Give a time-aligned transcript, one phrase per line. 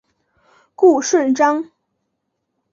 [0.73, 1.69] 顾顺章。